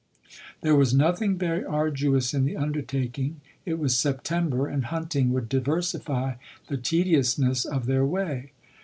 [0.61, 3.39] There was nothing very arduous in the undertaking.
[3.67, 6.37] It was September, and hunting would diversify
[6.69, 8.51] the tediousness of their way.